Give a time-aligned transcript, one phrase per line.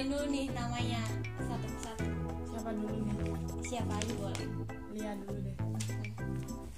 [0.00, 1.02] kenalin dulu nih namanya
[1.36, 2.08] satu persatu.
[2.48, 3.16] siapa dulu nih
[3.60, 4.48] Siapa aja boleh.
[4.96, 5.56] Lia dulu deh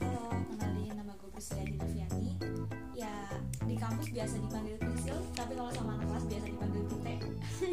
[0.02, 2.34] Halo, kenalin nama gue Priscilla Dinaviani
[2.92, 3.14] Ya,
[3.62, 7.14] di kampus biasa dipanggil Prisil Tapi kalau sama anak kelas biasa dipanggil Tite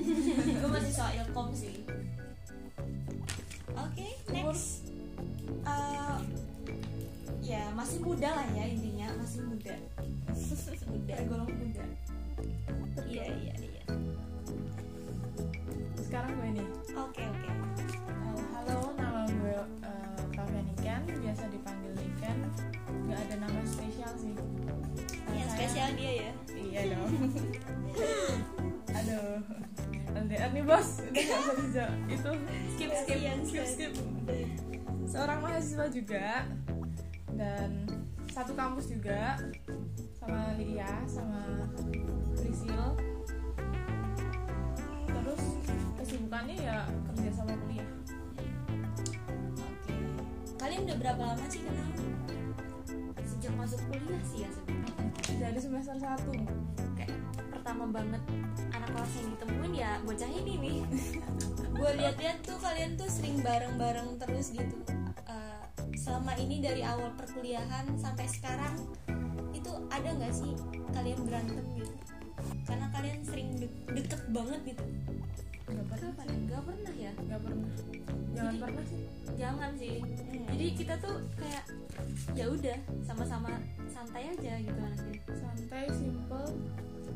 [0.61, 1.81] Gue masih soal ilkom sih
[3.73, 4.85] Oke, Umur next.
[5.65, 6.17] eh,
[7.41, 9.73] Ya, masih muda lah ya intinya Masih muda
[10.93, 11.17] Udah.
[11.17, 11.85] Tergolong muda
[13.01, 13.83] Iya, iya, iya.
[16.09, 17.49] Sekarang gue nih Oke, oke.
[18.09, 19.55] halo, halo nama gue
[19.85, 22.37] uh, Kavia Niken biasa dipanggil Niken
[23.05, 24.33] nggak ada nama spesial sih.
[25.29, 26.31] Yang saya- spesial dia ya.
[26.53, 27.11] iya dong.
[28.97, 29.41] Aduh.
[30.09, 30.89] LDR nih bos.
[31.01, 31.97] Udah nggak usah dijawab.
[32.05, 32.31] Itu
[32.73, 33.91] skip skip skip skip.
[35.05, 36.27] Seorang mahasiswa juga.
[37.33, 37.89] Dan
[38.29, 39.41] satu kampus juga.
[40.21, 41.65] Sama Lia sama
[42.37, 42.68] Prisil
[46.39, 47.89] kesibukannya ya kerja sama kuliah
[49.59, 49.95] Oke
[50.55, 51.89] Kalian udah berapa lama sih kenal?
[53.27, 55.03] Sejak masuk kuliah sih ya sebenarnya
[55.35, 57.11] dari semester 1 Kayak
[57.51, 58.23] pertama banget
[58.71, 60.77] anak kelas yang ditemuin ya bocah ini nih
[61.79, 64.83] Gue lihat-lihat tuh kalian tuh sering bareng-bareng terus gitu.
[65.31, 65.63] Eh,
[65.95, 68.75] selama ini dari awal perkuliahan sampai sekarang
[69.55, 70.59] itu ada nggak sih
[70.91, 71.95] kalian berantem gitu?
[72.67, 74.83] Karena kalian sering de- deket banget gitu.
[75.69, 76.39] Nggak pernah Kapan ya?
[76.49, 77.11] Gak pernah ya?
[77.15, 77.71] Nggak pernah.
[78.33, 79.03] Jangan Jadi- pernah sih.
[79.39, 79.95] Jangan sih.
[80.03, 80.45] Hmm.
[80.49, 81.63] Jadi kita tuh kayak
[82.35, 83.49] ya udah sama-sama
[83.87, 85.15] santai aja gitu anaknya.
[85.31, 86.45] Santai simple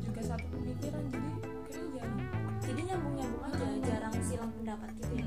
[0.00, 1.30] juga satu pemikiran jadi
[1.68, 2.22] kayaknya jarang.
[2.64, 5.26] Jadi nyambung-nyambung aja Jarang silang pendapat gitu ya.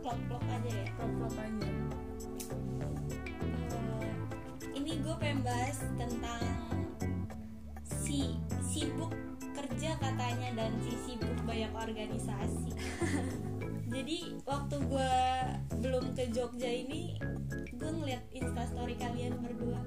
[0.00, 0.86] Klop-klop aja ya.
[0.96, 1.70] klop-klop aja.
[3.42, 4.12] Eh,
[4.72, 6.42] ini gue pengen bahas tentang
[7.84, 9.12] si sibuk
[9.52, 12.72] kerja katanya dan si sibuk banyak organisasi.
[13.94, 15.14] Jadi waktu gue
[15.84, 17.20] belum ke Jogja ini,
[17.76, 19.84] gue ngeliat instastory kalian berdua.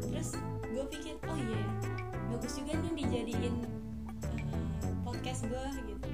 [0.00, 0.32] Terus
[0.64, 1.70] gue pikir, oh iya, ya,
[2.32, 3.56] bagus juga nih dijadiin
[4.40, 4.44] eh,
[5.04, 6.08] podcast gue gitu.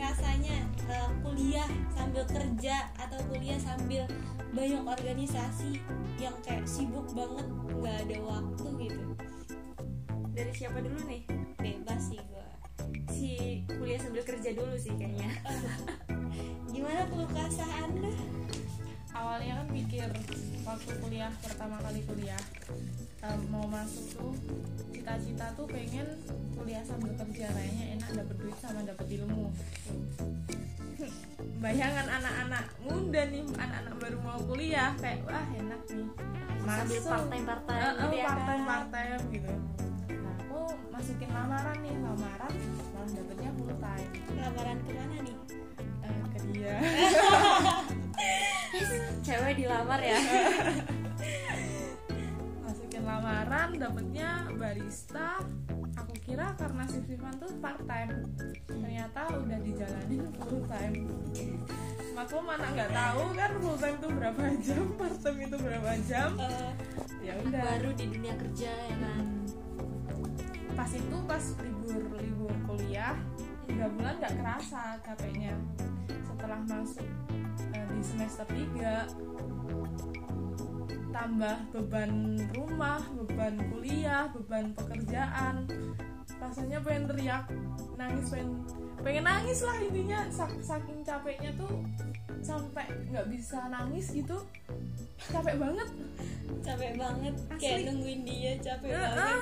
[0.00, 0.56] Rasanya
[0.88, 4.08] eh, kuliah sambil kerja atau kuliah sambil
[4.56, 5.84] banyak organisasi
[6.16, 9.06] yang kayak sibuk banget nggak ada waktu gitu.
[10.32, 11.22] Dari siapa dulu nih?
[11.60, 12.46] Bebas sih gue.
[13.12, 13.32] Si
[13.68, 15.30] kuliah sambil kerja dulu sih kayaknya
[16.72, 18.08] Gimana keluh kesah anda?
[19.20, 20.08] awalnya kan pikir
[20.64, 22.40] waktu kuliah pertama kali kuliah
[23.20, 24.32] eh, mau masuk tuh
[24.90, 26.06] cita-cita tuh pengen
[26.56, 29.48] kuliah sambil kerja kayaknya enak dapet duit sama dapet ilmu.
[31.64, 36.08] Bayangan anak-anak muda nih anak-anak baru mau kuliah kayak wah enak nih.
[36.60, 39.20] Part-time part-time Eh, eh, gitu ya kan?
[39.32, 39.52] gitu.
[40.20, 40.60] Nah aku
[40.92, 42.52] masukin lamaran nih lamaran
[42.92, 44.10] malah dapetnya full time.
[44.36, 45.36] Lamaran ke mana nih?
[46.04, 46.74] Eh, ke dia.
[49.24, 50.18] Cewek dilamar ya
[53.10, 55.42] lamaran dapetnya barista.
[55.98, 58.30] Aku kira karena shift shiftan tuh part time
[58.70, 61.10] ternyata udah dijalanin full time
[62.14, 66.30] maklum anak nggak tahu kan full time tuh berapa jam part time itu berapa jam.
[66.38, 66.72] Eh,
[67.26, 67.62] ya udah.
[67.74, 69.24] Baru di dunia kerja ya kan?
[70.78, 73.18] Pas itu pas libur libur kuliah
[73.66, 75.54] tiga bulan nggak kerasa capeknya
[76.06, 77.08] setelah masuk
[77.74, 80.09] eh, di semester 3
[81.10, 82.12] tambah beban
[82.52, 85.66] rumah beban kuliah beban pekerjaan
[86.38, 87.44] rasanya pengen teriak
[87.94, 88.50] nangis pengen
[89.00, 91.82] pengen nangis lah intinya Sak- saking capeknya tuh
[92.40, 94.38] sampai nggak bisa nangis gitu
[95.20, 95.88] capek banget
[96.62, 97.58] capek banget Asli.
[97.58, 99.18] kayak nungguin dia capek Eh, banget.
[99.20, 99.40] ah.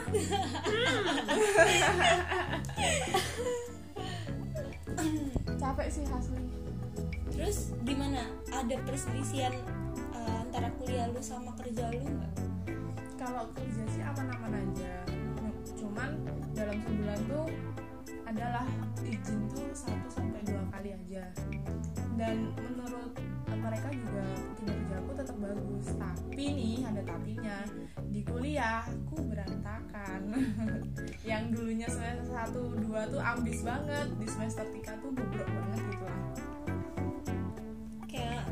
[5.59, 6.42] capek sih asli
[7.28, 8.27] Terus gimana?
[8.51, 9.54] Ada perselisihan
[10.59, 12.03] antara kuliah lu sama kerja lu?
[12.03, 12.34] Nggak?
[13.15, 15.07] kalau kerja sih aman-aman aja.
[15.78, 16.19] Cuman
[16.51, 17.47] dalam sebulan tuh
[18.27, 18.66] adalah
[19.07, 21.31] izin tuh satu sampai dua kali aja.
[22.19, 23.15] Dan menurut
[23.55, 24.27] mereka juga
[24.59, 25.87] kinerjaku tetap bagus.
[25.95, 27.63] Tapi nih ada tapinya.
[28.11, 30.22] Di kuliah aku berantakan.
[31.31, 34.11] Yang dulunya semester 1 2 tuh ambis banget.
[34.19, 36.22] Di semester 3 tuh bobrok banget gitu lah.
[38.11, 38.43] Kayak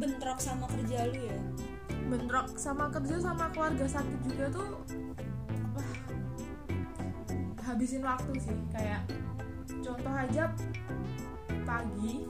[0.00, 1.38] bentrok sama kerja ya?
[2.10, 4.82] bentrok sama kerja sama keluarga sakit juga tuh
[5.70, 5.94] wah
[7.70, 8.58] habisin waktu sih.
[8.74, 9.06] Kayak
[9.86, 10.50] contoh aja
[11.62, 12.26] pagi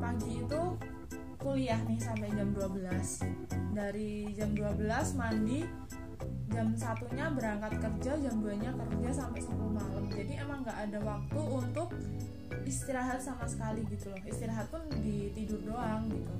[0.00, 0.62] pagi itu
[1.36, 5.68] kuliah nih sampai jam 12 dari jam 12 mandi
[6.48, 10.08] jam satunya berangkat kerja jam 2 nya kerja sampai 10 malam.
[10.08, 11.92] Jadi emang nggak ada waktu untuk
[12.64, 14.20] istirahat sama sekali gitu loh.
[14.24, 16.32] Istirahat pun di tidur doang gitu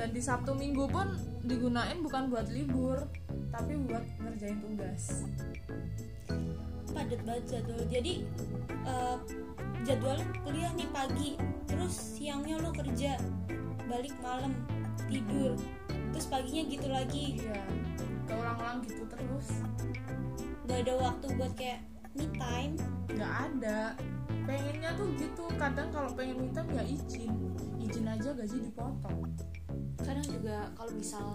[0.00, 1.12] dan di Sabtu Minggu pun
[1.44, 3.04] digunain bukan buat libur
[3.52, 5.28] tapi buat ngerjain tugas.
[6.88, 8.24] Padat banget jadwal jadi
[8.88, 9.16] eh,
[9.84, 11.36] jadwal kuliah nih pagi
[11.68, 13.20] terus siangnya lo kerja
[13.84, 14.56] balik malam
[15.04, 15.60] tidur.
[16.16, 17.44] Terus paginya gitu lagi.
[17.44, 17.60] Iya
[18.24, 19.48] keulang-ulang gitu terus.
[20.64, 21.84] Gak ada waktu buat kayak
[22.16, 22.74] me time.
[23.12, 23.92] Nggak ada.
[24.48, 25.44] Pengennya tuh gitu.
[25.60, 27.36] Kadang kalau pengen minta ya izin.
[27.76, 29.49] Izin aja gaji dipotong
[30.20, 31.26] kadang juga kalau misal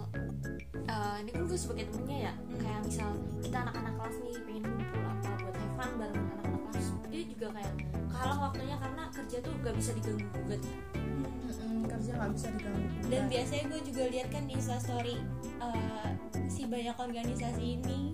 [0.78, 3.10] eh, ini kan gue sebagai temennya ya kayak misal
[3.42, 7.48] kita anak-anak kelas nih pengen ngumpul apa buat have fun bareng anak-anak kelas dia juga
[7.58, 7.74] kayak
[8.14, 10.80] kalah waktunya karena kerja tuh gak bisa diganggu gugat kan?
[11.02, 15.18] Mm-mm, kerja nggak bisa diganggu dan biasanya gue juga lihat kan di instastory
[15.66, 16.10] eh,
[16.46, 18.14] si banyak organisasi ini.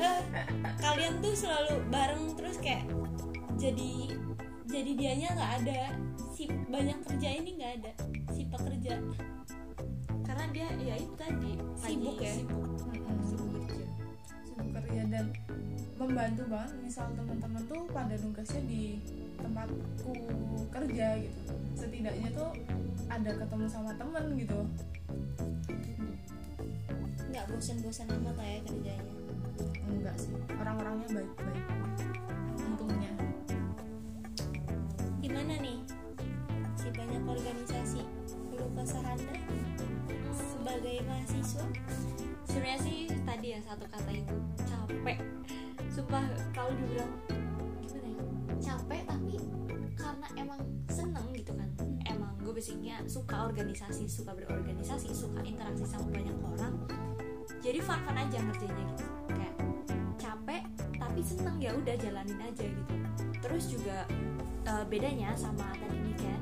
[0.00, 0.20] Eh,
[0.84, 2.88] kalian tuh selalu bareng terus kayak
[3.60, 4.16] jadi
[4.64, 5.80] jadi dianya nggak ada
[6.32, 7.92] si banyak kerja ini nggak ada
[8.32, 8.96] si pekerja
[10.30, 12.32] karena dia ya itu tadi lagi Sibuk ya?
[12.38, 12.66] sibuk.
[13.26, 13.86] Sibuk kerja.
[14.46, 15.26] Sibuk kerja dan
[15.98, 16.70] membantu banget.
[16.86, 19.02] Misal teman-teman tuh pada nugasnya di
[19.42, 20.14] tempatku
[20.70, 21.52] kerja gitu.
[21.74, 22.50] Setidaknya tuh
[23.10, 24.60] ada ketemu sama temen gitu.
[27.34, 29.14] Nggak bosan-bosan amat lah ya kerjanya.
[29.90, 30.30] Enggak sih.
[30.62, 31.66] Orang-orangnya baik-baik.
[32.70, 33.12] Untungnya.
[35.18, 35.78] Gimana nih?
[36.78, 38.06] Si banyak organisasi.
[38.54, 39.59] Perlu kesah anda
[40.80, 41.64] sebagai mahasiswa
[42.48, 45.20] sebenarnya sih tadi ya satu kata itu capek.
[45.92, 46.24] Sumpah
[46.56, 47.12] kalau dibilang
[47.84, 48.24] gimana ya?
[48.64, 49.36] Capek tapi
[49.92, 51.68] karena emang seneng gitu kan.
[52.08, 56.72] Emang gue basicnya suka organisasi suka berorganisasi suka interaksi sama banyak orang.
[57.60, 59.04] Jadi fun fun aja ngerjainnya gitu.
[59.36, 59.54] Kayak
[60.16, 60.62] capek
[60.96, 62.94] tapi seneng ya udah jalanin aja gitu.
[63.44, 64.08] Terus juga
[64.64, 66.40] eh, bedanya sama tadi nih kan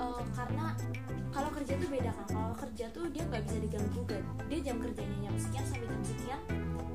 [0.00, 0.72] eh, karena
[1.30, 4.76] kalau kerja tuh beda kan kalau kerja tuh dia nggak bisa diganggu gugat dia jam
[4.82, 6.40] kerjanya jam sekian sampai jam sekian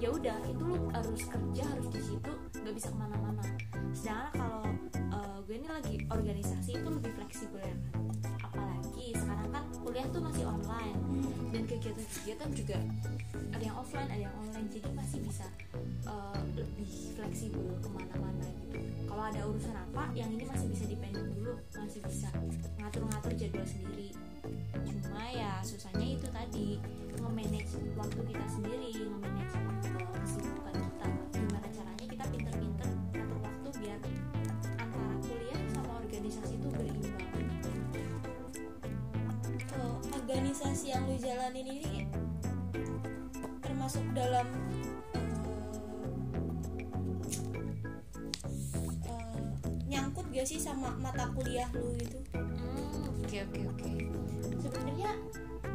[0.04, 3.44] ya udah itu lu harus kerja harus di situ nggak bisa ke mana-mana.
[3.96, 4.64] Sedangkan kalau
[5.00, 7.80] eh, gue ini lagi organisasi itu lebih fleksibel ya kan
[8.44, 11.00] apalagi sekarang kan kuliah tuh masih online
[11.56, 12.78] dan kegiatan-kegiatan juga
[13.56, 14.68] ada yang offline ada yang online.
[14.68, 15.48] Jadi masih bisa
[16.04, 18.75] eh, lebih fleksibel ke mana-mana gitu
[19.26, 22.30] kalau ada urusan apa yang ini masih bisa dipending dulu masih bisa
[22.78, 24.14] ngatur-ngatur jadwal sendiri.
[25.02, 26.78] Cuma ya susahnya itu tadi
[27.18, 29.58] nge-manage waktu kita sendiri nge-manage
[30.22, 31.08] kesibukan kita.
[31.42, 31.68] Gimana
[50.46, 52.22] gak sih sama mata kuliah lu gitu?
[52.38, 53.92] Hmm, oke oke oke.
[54.62, 55.18] Sebenarnya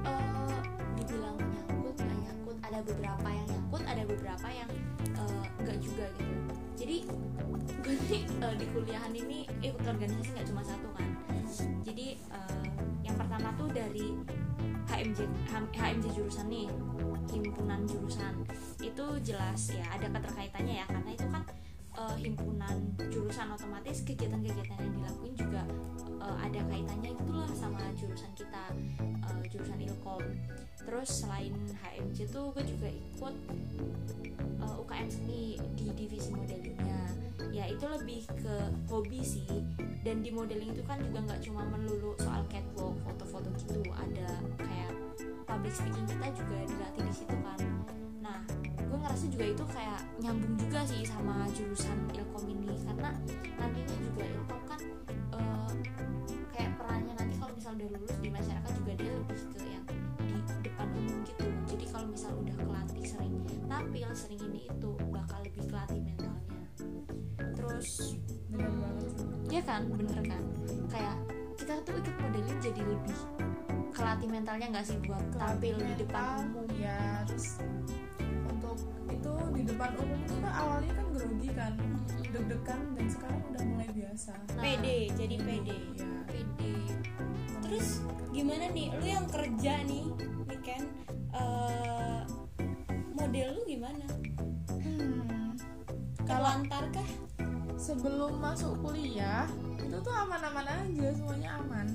[0.07, 0.61] eh,
[0.95, 4.71] dibilang nyangkut nggak nyangkut ada beberapa yang nyangkut ada beberapa yang
[5.59, 6.35] enggak juga gitu.
[6.79, 6.97] Jadi
[7.83, 11.19] gue nih eh, di kuliahan ini ikut organisasi nggak cuma satu kan.
[11.83, 12.65] Jadi eh,
[13.03, 14.15] yang pertama tuh dari
[14.87, 15.19] HMJ
[15.51, 16.71] HMJ jurusan nih
[17.27, 18.47] himpunan jurusan.
[18.79, 21.43] Itu jelas ya ada keterkaitannya ya karena itu kan
[21.97, 22.77] eh, himpunan
[23.11, 25.63] jurusan otomatis kegiatan-kegiatan yang dilakuin juga
[26.21, 28.65] eh, ada kaitannya gitulah sama jurusan kita
[29.01, 30.23] eh, jurusan ilkom.
[30.81, 33.35] Terus selain HMJ tuh gue juga ikut
[34.61, 37.01] eh, UKM seni di divisi modelingnya.
[37.51, 38.55] Ya itu lebih ke
[38.89, 39.49] hobi sih.
[40.01, 44.93] Dan di modeling itu kan juga nggak cuma melulu soal catwalk foto-foto gitu ada kayak
[45.45, 47.61] public speaking kita juga dilatih di situ kan
[49.21, 52.73] ngerasa juga itu kayak nyambung juga sih sama jurusan ilkom ini.
[52.89, 53.13] Karena
[53.61, 54.81] nantinya juga ilkom kan
[55.37, 55.73] eh,
[56.57, 60.29] kayak perannya nanti kalau misal udah lulus di masyarakat juga dia lebih ke yang di
[60.65, 61.47] depan umum gitu.
[61.69, 63.35] Jadi kalau misal udah kelatih sering
[63.69, 66.65] tampil sering ini itu bakal lebih kelatih mentalnya.
[67.61, 68.17] Terus
[68.49, 69.29] bener banget sih.
[69.53, 69.83] ya kan?
[70.01, 70.43] Bener kan?
[70.89, 71.17] Kayak
[71.61, 73.19] kita tuh ikut modeling jadi lebih
[73.93, 76.73] kelatih mentalnya nggak sih buat tampil di depan umum?
[76.81, 77.61] ya terus
[79.21, 81.73] itu di depan umum tuh kan awalnya kan grogi kan
[82.33, 84.33] deg-degan dan sekarang udah mulai biasa.
[84.57, 85.77] Nah, pede jadi pede.
[86.01, 86.75] Ya pede.
[87.69, 88.01] Terus
[88.33, 90.07] gimana nih lu yang kerja nih
[90.49, 90.83] nih kan
[91.37, 92.21] eh,
[93.13, 94.07] model lu gimana?
[94.81, 95.53] Hmm,
[96.25, 97.11] kalau terlantar kah?
[97.81, 99.49] sebelum masuk kuliah
[99.81, 101.89] itu tuh aman-aman aja semuanya aman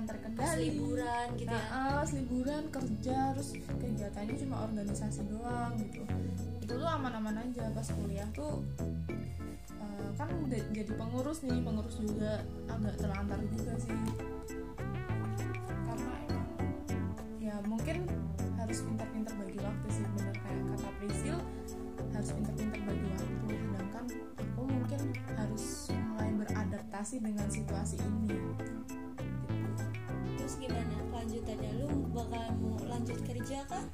[0.00, 5.20] dengan pas terkendali liburan gitu nah, ya ah, pas liburan kerja terus kegiatannya cuma organisasi
[5.28, 6.02] doang gitu.
[6.64, 7.64] Itu tuh aman-aman aja.
[7.76, 8.64] Pas kuliah tuh
[9.76, 12.40] eh, kan udah jadi pengurus nih pengurus juga
[12.72, 13.92] agak terlantar juga sih.
[15.84, 16.48] Karena emang
[17.40, 18.08] ya mungkin
[18.56, 20.34] harus pintar-pintar bagi waktu sih bener.
[20.40, 21.38] Kayak kata Prisil
[22.16, 23.46] harus pintar-pintar bagi waktu.
[23.52, 24.04] Sedangkan
[24.40, 25.00] aku mungkin
[25.36, 28.40] harus mulai beradaptasi dengan situasi ini
[30.60, 31.70] gimana kelanjutannya?
[31.80, 33.84] Lu bakal mau lanjut kerja kah?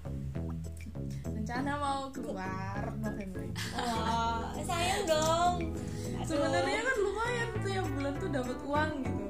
[1.31, 3.47] Rencana mau keluar November.
[3.79, 5.55] Wah sayang dong.
[6.27, 9.25] Sebenarnya kan lumayan tuh ya bulan tuh dapat uang gitu.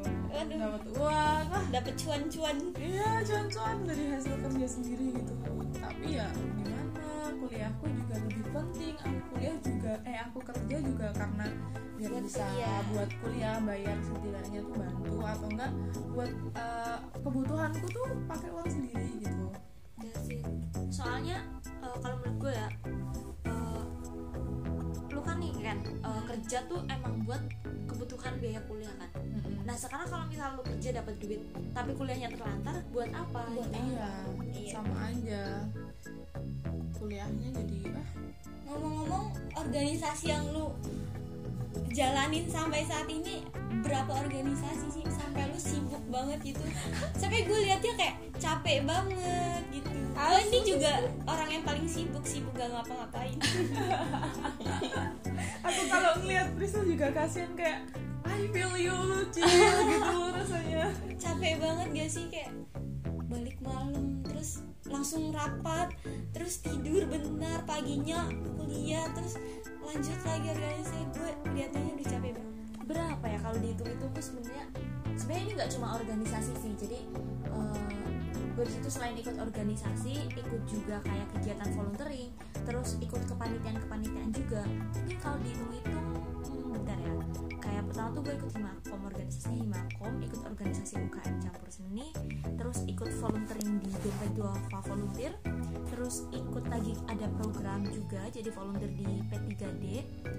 [0.56, 1.64] Dapat uang ah.
[1.68, 2.56] Dapat cuan-cuan.
[2.80, 5.34] Iya cuan-cuan dari hasil kerja sendiri gitu.
[5.76, 7.04] Tapi ya gimana?
[7.36, 8.94] Kuliahku juga lebih penting.
[8.96, 11.46] Aku kuliah juga eh aku kerja juga karena
[11.96, 12.80] biar Buat bisa kuliah.
[12.86, 15.72] buat kuliah bayar setidaknya tuh bantu atau enggak
[16.10, 19.46] buat eh, kebutuhanku tuh pakai uang sendiri gitu
[19.98, 20.40] Ya sih.
[20.88, 22.68] soalnya eh, kalau menurut gue ya
[23.44, 23.82] eh,
[25.08, 27.42] lu kan nih kan eh, kerja tuh emang buat
[27.86, 29.10] kebutuhan biaya kuliah kan
[29.62, 33.80] nah sekarang kalau misal lu kerja dapat duit tapi kuliahnya terlantar buat apa Buat Gitu.
[33.88, 34.10] iya
[34.46, 34.70] Iya.
[34.70, 35.42] sama aja
[36.94, 38.08] kuliahnya jadi ah
[38.66, 39.24] ngomong-ngomong
[39.56, 40.70] organisasi yang lu
[41.92, 43.44] jalanin sampai saat ini
[43.82, 45.04] berapa organisasi sih?
[45.06, 46.64] Sampai lu sibuk banget gitu.
[47.14, 49.90] Sampai gue liatnya kayak capek banget gitu.
[50.16, 50.92] Gue ini juga
[51.28, 53.38] orang yang paling sibuk sibuk gak ngapa-ngapain.
[55.66, 57.84] Aku kalau ngeliat Priscil juga kasihan kayak
[58.26, 58.98] I feel you
[59.30, 60.90] chill gitu rasanya.
[61.20, 62.26] Capek banget gak sih?
[62.32, 62.52] Kayak
[63.26, 65.90] balik malam terus langsung rapat
[66.30, 69.34] terus tidur bentar paginya kuliah terus
[69.86, 72.54] lanjut lagi organisasi gue liatnya udah capek banget.
[72.86, 74.66] Berapa ya kalau dihitung itu tuh sebenarnya
[75.14, 76.72] sebenarnya ini nggak cuma organisasi sih.
[76.74, 76.98] Jadi
[77.46, 77.90] eh,
[78.58, 82.30] gue di situ selain ikut organisasi ikut juga kayak kegiatan volunteering
[82.66, 84.62] terus ikut kepanitiaan kepanitiaan juga.
[84.66, 86.06] Mungkin kalau dihitung-hitung
[86.50, 87.12] hmm, bentar ya
[87.96, 92.06] pertama tuh gue ikut himakom organisasinya himakom ikut organisasi UKM campur seni
[92.60, 95.32] terus ikut volunteering di dompet duafa volunteer
[95.88, 99.84] terus ikut lagi ada program juga jadi volunteer di P3D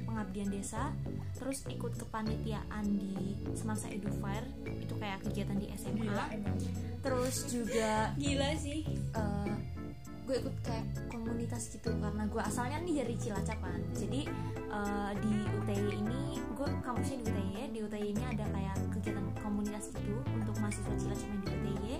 [0.06, 0.94] pengabdian desa
[1.34, 4.46] terus ikut kepanitiaan di Semansa Edu Fair
[4.78, 6.26] itu kayak kegiatan di SMA gila
[7.02, 8.86] terus juga gila sih.
[9.18, 9.77] eh,
[10.28, 13.80] gue ikut kayak komunitas gitu karena gue asalnya nih dari Cilacap kan.
[13.96, 14.28] Jadi
[14.60, 19.88] eh, di UTY ini gue kampusnya di UTY di UTY ini ada kayak kegiatan komunitas
[19.96, 21.96] gitu untuk mahasiswa Cilacap yang di UTY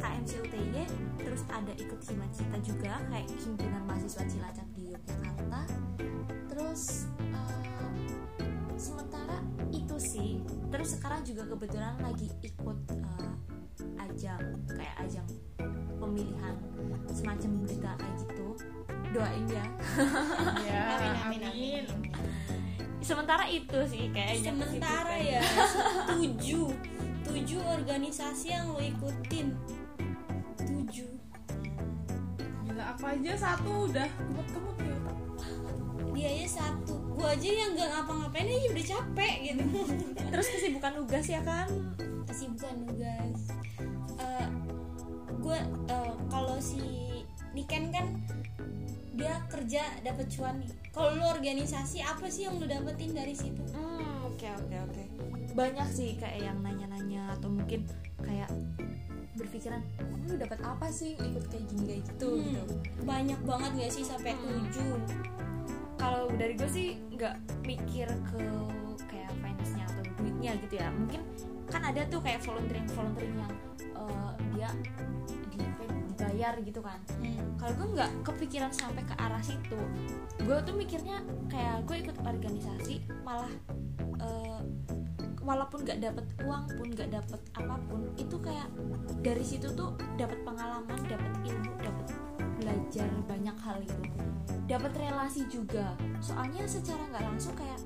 [0.00, 0.84] KMC UTY
[1.20, 5.60] terus ada ikut Himacita juga kayak himpunan mahasiswa Cilacap di Yogyakarta.
[6.48, 7.88] Terus eh,
[8.80, 10.40] sementara itu sih
[10.72, 13.32] terus sekarang juga kebetulan lagi ikut eh,
[14.00, 15.28] ajang kayak ajang
[16.00, 16.56] pemilihan
[17.10, 18.48] semacam berita kayak gitu
[19.10, 19.66] doain ya
[20.64, 21.84] ya Amin, amin, amin.
[23.00, 25.40] sementara itu sih kayaknya sementara ya
[26.14, 26.70] tujuh
[27.30, 29.54] tujuh organisasi yang lo ikutin.
[30.66, 31.10] Tujuh.
[32.66, 33.32] Gila aku aja?
[33.38, 34.96] Satu udah kemut-kemut ya?
[35.06, 35.50] Otak.
[36.10, 36.98] dia aja satu.
[37.14, 39.62] Gue aja yang gak ngapa-ngapain aja udah capek gitu.
[40.18, 41.70] Terus kesibukan tugas ya kan
[42.30, 43.38] kesibukan tugas
[45.50, 46.78] gue eh, kalau si
[47.50, 48.06] Niken kan
[49.10, 50.70] dia kerja dapat cuan nih.
[50.94, 53.58] Kalau lu organisasi apa sih yang lu dapetin dari situ?
[53.74, 55.02] Hmm oke oke oke.
[55.52, 57.84] Banyak sih kayak yang nanya-nanya atau mungkin
[58.22, 58.48] kayak
[59.34, 59.82] berpikiran
[60.24, 62.74] lu dapat apa sih ikut kayak gini kayak gitu Hmm, gitu.
[63.02, 64.46] banyak banget gak sih sampai Hmm.
[64.70, 64.94] tujuh?
[65.98, 67.34] Kalau dari gue sih nggak
[67.66, 68.40] mikir ke
[69.04, 70.88] kayak finance-nya atau duitnya gitu ya.
[70.94, 71.20] Mungkin
[71.66, 73.52] kan ada tuh kayak volunteering volunteering yang
[73.92, 74.70] eh, dia
[76.40, 77.00] di dibayar gitu kan.
[77.20, 77.52] Hmm.
[77.60, 79.76] kalau gue nggak kepikiran sampai ke arah situ
[80.40, 81.20] gue tuh mikirnya
[81.52, 83.52] kayak gue ikut organisasi malah
[84.24, 84.60] eh,
[85.44, 88.72] walaupun nggak dapet uang pun nggak dapet apa pun itu kayak
[89.20, 92.06] dari situ tuh dapat pengalaman dapat ilmu dapat
[92.60, 94.04] belajar banyak hal gitu.
[94.68, 95.96] Dapat relasi juga.
[96.20, 97.80] Soalnya secara nggak langsung kayak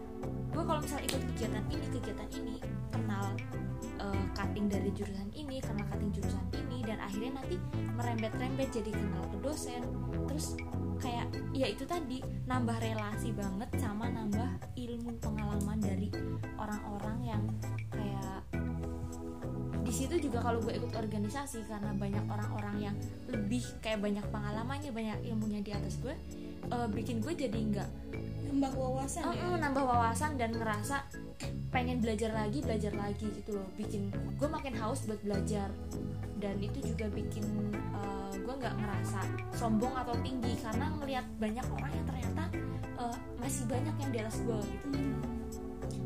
[0.51, 2.55] gue kalau misal ikut kegiatan ini kegiatan ini
[2.91, 3.35] kenal
[4.35, 7.57] cutting dari jurusan ini kenal cutting jurusan ini dan akhirnya nanti
[7.95, 9.83] merembet-rembet jadi kenal ke dosen.
[10.29, 10.59] Terus
[10.99, 16.09] kayak ya itu tadi nambah relasi banget sama nambah ilmu pengalaman dari
[16.59, 17.43] orang-orang yang
[17.91, 18.41] kayak
[19.85, 22.97] di situ juga kalau gue ikut organisasi karena banyak orang-orang yang
[23.29, 26.17] lebih kayak banyak pengalamannya banyak ilmunya di atas gue
[26.73, 27.91] eh, bikin gue jadi nggak
[28.55, 29.59] nambah wawasan Oh, ya.
[29.59, 31.03] nambah wawasan dan ngerasa
[31.75, 33.67] pengen belajar lagi belajar lagi gitu loh.
[33.75, 35.75] Bikin gue makin haus buat belajar.
[36.39, 37.43] Dan itu juga bikin
[37.91, 39.21] uh, gue nggak ngerasa
[39.59, 42.45] sombong atau tinggi karena ngelihat banyak orang yang ternyata
[42.95, 44.87] uh, masih banyak yang di atas gue gitu.
[44.95, 45.19] Hmm.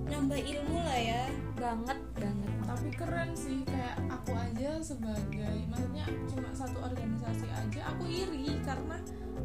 [0.09, 1.25] nambah ilmu lah ya.
[1.53, 2.53] Banget banget.
[2.65, 8.97] Tapi keren sih kayak aku aja sebagai maksudnya cuma satu organisasi aja aku iri karena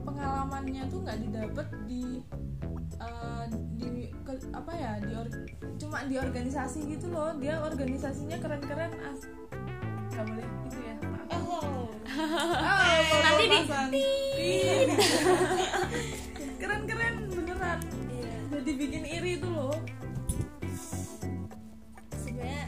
[0.07, 2.23] pengalamannya tuh nggak didapat di
[2.93, 7.35] eh, di ke- apa ya di or- cuma di organisasi gitu loh.
[7.35, 9.25] Dia organisasinya keren-keren as.
[10.09, 11.41] Nggak boleh gitu ya maaf.
[11.43, 11.89] oh.
[12.05, 13.45] Ah, Nanti
[13.89, 14.93] di-
[16.59, 17.79] keren-keren beneran.
[18.07, 18.35] Iya.
[18.51, 19.75] Jadi bikin iri tuh loh.
[22.13, 22.63] Sebenarnya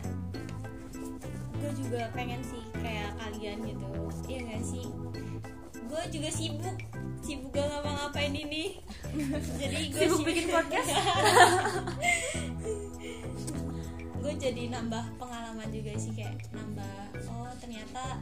[1.56, 3.90] gue juga pengen sih kayak kalian gitu.
[4.26, 4.86] Iya gak sih?
[5.86, 6.78] Gue juga sibuk
[7.24, 8.80] sibuk gak ngapa-ngapain ini?
[9.62, 10.90] Jadi gue sibuk bikin podcast?
[14.26, 18.18] Gue jadi nambah pengalaman juga sih kayak nambah oh ternyata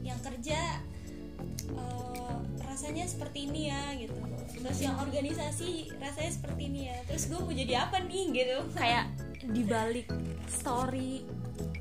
[0.00, 0.80] yang kerja
[1.76, 4.16] eh, rasanya seperti ini ya gitu.
[4.64, 6.96] Terus yang organisasi rasanya seperti ini ya.
[7.04, 8.58] Terus gue mau jadi apa nih gitu.
[8.80, 9.12] Kayak
[9.44, 10.08] dibalik
[10.48, 11.28] story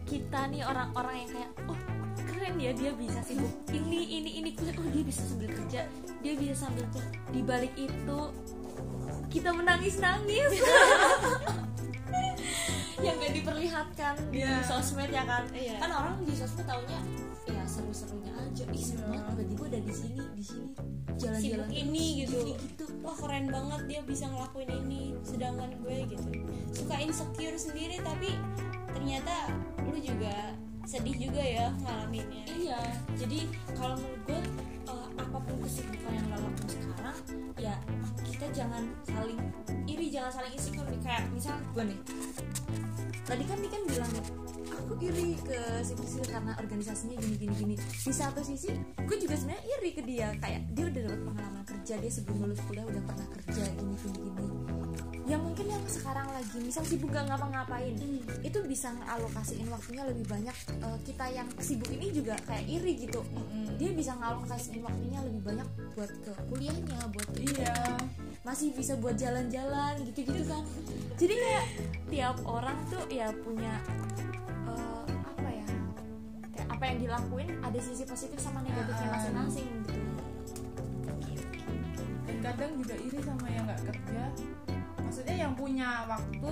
[0.04, 1.80] kita nih orang-orang yang kayak oh
[2.28, 3.56] keren ya dia bisa sibuk.
[3.72, 4.76] Ini ini ini kuliah.
[4.76, 5.88] Oh dia bisa sambil kerja
[6.20, 8.20] dia bisa sambil tuh dibalik itu
[9.30, 10.52] kita menangis nangis
[13.00, 14.60] yang gak diperlihatkan di Iya.
[14.60, 15.48] sosmed ya kan?
[15.56, 15.80] Iya.
[15.80, 17.00] kan orang di sosmed taunya
[17.48, 18.64] ya seru-serunya aja.
[18.68, 19.24] Ih seru Iya.
[19.24, 19.48] banget.
[19.48, 20.70] Tiba-tiba udah di sini di sini.
[21.16, 21.70] Jalan-jalan.
[21.72, 22.38] Ini gitu.
[22.44, 22.84] Gitu.
[23.00, 26.28] Wah keren banget dia bisa ngelakuin ini sedangkan gue gitu.
[26.76, 28.36] Suka insecure sendiri tapi
[28.92, 29.48] ternyata
[29.88, 30.36] lu juga
[30.89, 32.81] sedih juga ya ngalaminnya Iya,
[33.13, 33.46] jadi
[33.77, 34.41] kalau menurut gue
[34.89, 37.17] eh, apa pun kesibukan yang lo lakukan sekarang,
[37.62, 37.75] ya
[38.25, 39.39] kita jangan saling
[39.86, 41.01] iri, jangan saling insecure nih.
[41.05, 42.00] Kayak misal gue nih,
[43.21, 44.12] tadi kan dia kan bilang
[44.80, 47.76] aku iri ke si Priscil karena organisasinya gini gini gini.
[47.80, 50.32] Di satu sisi, gue juga sebenarnya iri ke dia.
[50.39, 54.20] Kayak dia udah dapat pengalaman kerja, dia sebelum lulus kuliah udah pernah kerja gini gini
[54.24, 54.46] gini.
[55.30, 57.94] Ya mungkin yang sekarang lagi misal sibuk gak ngapa-ngapain
[58.39, 58.46] Hmm.
[58.46, 63.20] itu bisa ngalokasiin waktunya lebih banyak Eh, kita yang sibuk ini juga kayak iri gitu
[63.76, 68.00] dia bisa ngalokasiin waktunya lebih banyak buat ke kuliahnya buat ke iya
[68.48, 70.63] masih bisa buat jalan-jalan gitu-gitu kan
[71.20, 71.65] jadi kayak
[72.08, 73.76] tiap orang tuh ya punya
[76.80, 79.13] apa yang dilakuin ada sisi positif sama negatifnya Ah.
[79.20, 80.00] masing-masing gitu.
[82.24, 84.24] Dan kadang juga iri sama yang nggak kerja.
[85.04, 86.52] Maksudnya yang punya waktu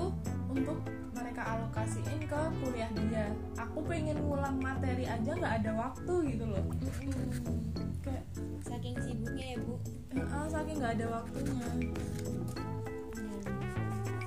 [0.51, 0.83] untuk
[1.15, 3.31] mereka alokasiin ke kuliah dia.
[3.55, 6.65] Aku pengen ngulang materi aja nggak ada waktu gitu loh.
[8.03, 8.27] Kayak
[8.67, 9.79] saking sibuknya ya bu.
[10.27, 11.67] Ah, saking nggak ada waktunya.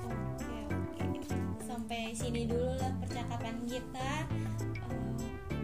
[0.09, 1.05] Oke oke.
[1.61, 4.09] Sampai sini dulu lah percakapan kita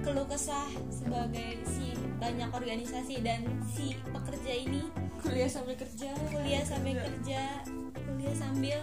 [0.07, 3.43] keluh kesah sebagai si banyak organisasi dan
[3.75, 4.87] si pekerja ini
[5.19, 6.15] kuliah sambil kerja.
[6.31, 7.59] kuliah sambil kerja
[8.07, 8.79] kuliah sambil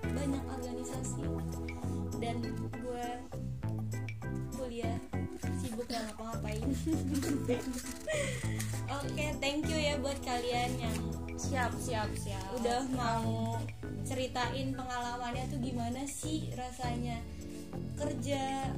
[0.00, 1.20] banyak organisasi.
[2.16, 2.48] Dan
[2.80, 3.08] gue
[4.56, 4.96] kuliah
[5.60, 6.64] sibuk gak ngapa-ngapain.
[9.04, 10.96] Oke thank you ya buat kalian yang
[11.36, 12.40] siap siap siap.
[12.56, 13.60] udah mau
[14.08, 17.20] ceritain pengalamannya tuh gimana sih rasanya
[18.00, 18.72] kerja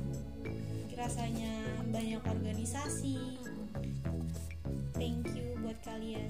[1.06, 1.54] rasanya
[1.94, 3.38] banyak organisasi.
[4.98, 6.26] Thank you buat kalian.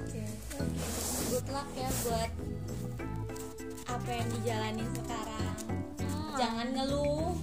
[0.00, 0.24] Oke.
[1.28, 2.32] good luck ya buat
[3.92, 5.56] apa yang dijalanin sekarang.
[6.32, 7.36] Jangan ngeluh.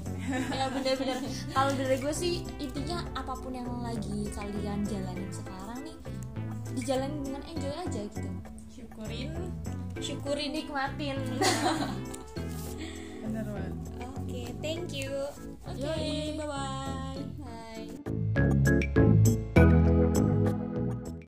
[0.49, 1.21] Ya bener-bener.
[1.53, 5.97] Kalau dari gue sih intinya apa pun yang lagi kalian jalanin sekarang nih
[6.73, 8.29] dijalanin dengan enjoy aja gitu.
[8.73, 9.29] Syukurin.
[10.01, 11.21] Syukurin nikmatin.
[13.21, 13.73] Bener banget.
[13.93, 14.06] Oke
[14.61, 15.11] thank you.
[15.67, 17.46] Oke bye bye bye